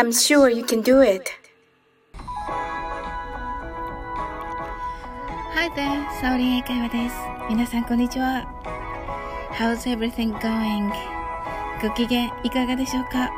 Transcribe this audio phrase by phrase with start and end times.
[0.00, 1.30] I'm sure you can do it.
[5.52, 7.14] Hi there, サオリン英会話です。
[7.50, 8.46] 皆さんこんにちは。
[9.52, 10.90] How's everything going?
[11.82, 13.30] ご機嫌いかがでしょうか？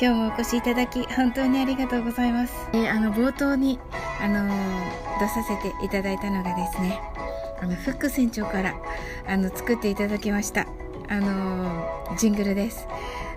[0.00, 2.52] 今日もお越しいただき本当にありがとうございます。
[2.72, 3.78] えー、あの冒頭に、
[4.20, 7.00] あのー、出させていただいたのがですね、
[7.62, 8.74] あのフック船長から
[9.28, 10.66] あの作っていただきました。
[11.08, 12.88] あのー、ジングルです。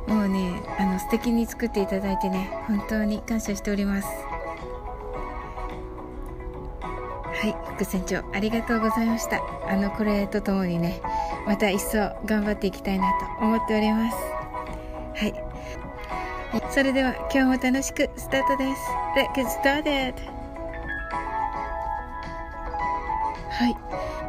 [0.09, 4.07] もうね、あの素敵に作っていただいてね、本当に感謝しております。
[7.41, 9.39] はい、副船長ありがとうございました。
[9.67, 10.99] あのこれとともにね、
[11.45, 13.05] また一層頑張っていきたいな
[13.39, 14.17] と思っております。
[15.15, 15.49] はい。
[16.71, 18.81] それでは今日も楽しくスタートです。
[19.15, 20.13] Let's get started!
[23.51, 23.77] はい。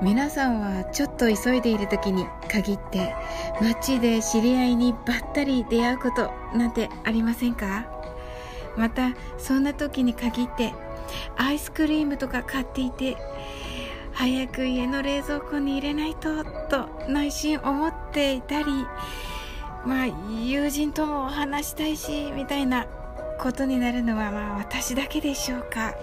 [0.02, 3.14] 皆さんはちょっと急いでいる時に限って
[3.60, 7.86] 街で知り合いにばったり出会うことなんてありませんか？
[8.76, 10.72] またそんな時に限って
[11.36, 13.18] アイスクリームとか買っていて
[14.12, 18.64] 早く家の冷蔵庫に入れないとと内心思っていたり
[19.84, 22.86] まあ友人とも話したいしみたいな
[23.38, 25.94] ことになるのはまあ私だけでしょうか？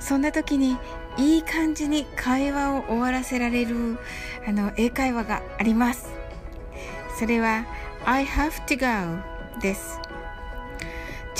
[0.00, 0.76] そんな時に
[1.16, 3.98] いい感じに会話を終わらせられる
[4.46, 6.08] あの英会話があります。
[7.18, 7.66] それは
[8.04, 9.20] I have to go
[9.60, 10.00] です。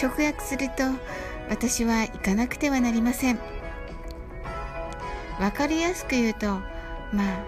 [0.00, 0.84] 直訳すると
[1.48, 3.38] 私は行かなくてはなりません。
[5.40, 6.46] わかりやすく言うと
[7.12, 7.44] まあ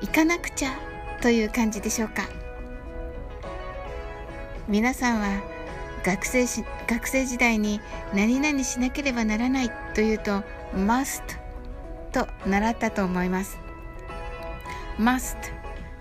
[0.00, 0.78] 行かなくちゃ
[1.22, 2.28] という感じでしょうか。
[4.68, 5.57] 皆さんは
[6.08, 7.82] 学生し学生時代に
[8.14, 10.42] 何々しなければならないというと
[10.74, 11.20] must
[12.12, 13.58] と習ったと思います。
[14.98, 15.36] must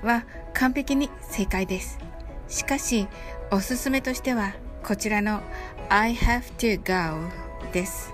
[0.02, 2.00] は完璧に正解です。
[2.48, 3.10] しかし
[3.52, 5.42] おすすめとしてはこちらの
[5.90, 7.30] I have to go
[7.74, 8.14] です。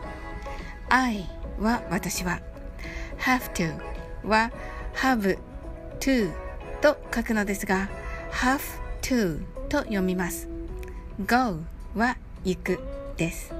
[0.89, 2.41] I は私は。
[3.19, 3.71] have to
[4.27, 4.51] は
[4.95, 5.37] have
[5.99, 6.31] to
[6.81, 7.87] と書くのですが
[8.31, 8.59] have
[9.03, 10.49] to と読みます。
[11.27, 12.79] go は行く
[13.17, 13.53] です。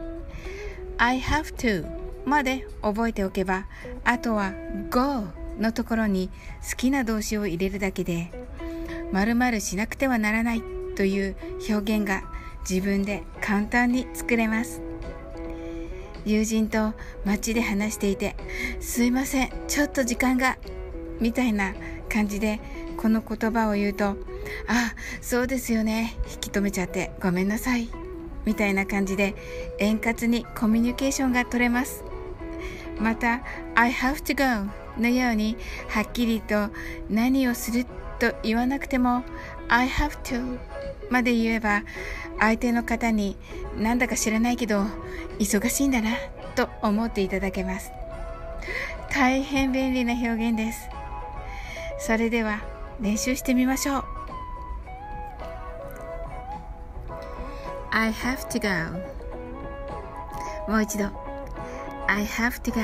[0.98, 1.86] I have to
[2.26, 3.66] まで覚えておけば
[4.04, 4.54] あとは
[4.90, 5.28] go
[5.60, 6.30] のところに
[6.70, 8.32] 好きな動詞を入れるだけで
[9.12, 10.64] 〇〇しなくてはならない
[10.96, 11.36] という
[11.70, 12.24] 表現が
[12.68, 14.82] 自分で簡単に作れます。
[16.26, 16.94] 友人と
[17.26, 18.38] 街で話していて
[18.80, 20.58] すいませんちょっと時間が
[21.20, 21.74] みたいな
[22.08, 22.62] 感じで
[22.96, 24.16] この言葉を言うと
[24.68, 26.16] あそうですよね。
[26.32, 28.03] 引き止めちゃってごめんなさい。
[28.46, 29.36] みたいな感じで
[29.80, 32.04] 円滑にコミュニケーションが取れます。
[33.00, 33.42] また
[33.76, 34.72] I have to go
[35.02, 35.58] のように
[35.90, 36.70] はっきりと
[37.10, 37.86] 何をする
[38.20, 39.24] と言わなくても
[39.68, 40.60] I have to
[41.10, 41.84] まで言えば
[42.40, 43.36] 相手の方に
[43.78, 44.86] なんだか知らないけど
[45.40, 46.12] 忙しいんだな
[46.56, 47.92] と思っていただけます。
[49.12, 50.90] 大変便利な表現です。
[52.00, 52.62] それでは
[53.00, 54.13] 練習してみましょう。
[57.96, 58.68] I have to go.
[60.68, 61.06] もう一度。
[62.08, 62.80] I have to go.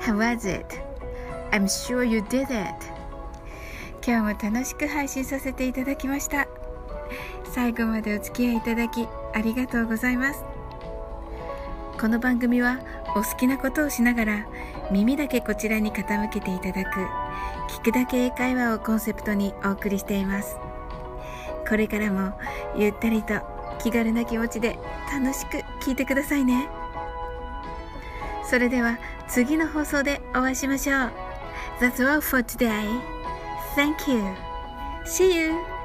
[0.00, 0.66] How was it?
[1.50, 2.74] I'm sure you did it.
[4.06, 6.46] 今日も楽しく配信させていただきました。
[7.54, 10.44] 最後までお付き合いいただきありがとうございます。
[11.98, 12.80] この番組は
[13.16, 14.46] お好きなことをしながら
[14.90, 17.00] 耳だけこちらに傾けていただく
[17.70, 20.58] 聞くだけ英会話をコンセプトにお送りしています。
[21.68, 22.38] これからも
[22.76, 23.40] ゆったりと
[23.78, 24.78] 気軽な気持ちで
[25.12, 26.68] 楽しく聴いてくださいね
[28.44, 31.26] それでは次の放送でお会いしましょう
[31.80, 32.88] That's all for today.
[33.74, 34.34] Thank you.
[35.04, 35.75] See you.